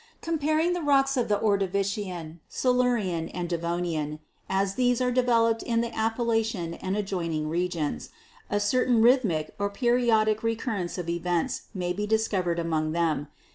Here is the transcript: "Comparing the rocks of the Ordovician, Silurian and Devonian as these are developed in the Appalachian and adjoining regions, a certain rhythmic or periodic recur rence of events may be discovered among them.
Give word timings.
"Comparing 0.23 0.73
the 0.73 0.81
rocks 0.81 1.15
of 1.15 1.27
the 1.29 1.37
Ordovician, 1.39 2.39
Silurian 2.49 3.29
and 3.29 3.47
Devonian 3.47 4.17
as 4.49 4.73
these 4.73 4.99
are 4.99 5.11
developed 5.11 5.61
in 5.61 5.81
the 5.81 5.95
Appalachian 5.95 6.73
and 6.73 6.97
adjoining 6.97 7.47
regions, 7.47 8.09
a 8.49 8.59
certain 8.59 9.03
rhythmic 9.03 9.53
or 9.59 9.69
periodic 9.69 10.41
recur 10.41 10.71
rence 10.79 10.97
of 10.97 11.07
events 11.07 11.67
may 11.75 11.93
be 11.93 12.07
discovered 12.07 12.57
among 12.57 12.93
them. 12.93 13.27